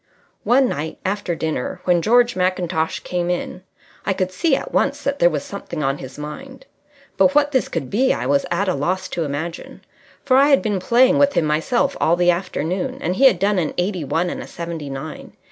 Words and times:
One 0.43 0.67
night 0.67 0.97
after 1.05 1.35
dinner 1.35 1.79
when 1.83 2.01
George 2.01 2.35
Mackintosh 2.35 3.01
came 3.03 3.29
in, 3.29 3.61
I 4.03 4.13
could 4.13 4.31
see 4.31 4.55
at 4.55 4.73
once 4.73 5.03
that 5.03 5.19
there 5.19 5.29
was 5.29 5.43
something 5.43 5.83
on 5.83 5.99
his 5.99 6.17
mind, 6.17 6.65
but 7.17 7.35
what 7.35 7.51
this 7.51 7.69
could 7.69 7.91
be 7.91 8.11
I 8.11 8.25
was 8.25 8.43
at 8.49 8.67
a 8.67 8.73
loss 8.73 9.07
to 9.09 9.25
imagine, 9.25 9.81
for 10.25 10.37
I 10.37 10.47
had 10.49 10.63
been 10.63 10.79
playing 10.79 11.19
with 11.19 11.33
him 11.33 11.45
myself 11.45 11.95
all 12.01 12.15
the 12.15 12.31
afternoon, 12.31 12.97
and 12.99 13.15
he 13.17 13.25
had 13.25 13.37
done 13.37 13.59
an 13.59 13.75
eighty 13.77 14.03
one 14.03 14.31
and 14.31 14.41
a 14.41 14.47
seventy 14.47 14.89
nine. 14.89 15.33